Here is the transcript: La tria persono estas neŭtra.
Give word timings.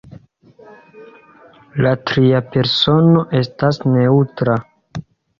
La 1.87 1.91
tria 2.11 2.39
persono 2.55 3.21
estas 3.41 3.79
neŭtra. 3.97 4.57